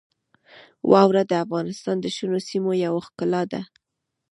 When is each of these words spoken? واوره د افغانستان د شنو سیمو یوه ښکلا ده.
واوره 0.91 1.23
د 1.29 1.33
افغانستان 1.45 1.95
د 2.01 2.05
شنو 2.15 2.39
سیمو 2.49 2.71
یوه 2.85 2.99
ښکلا 3.07 3.41
ده. 3.51 3.61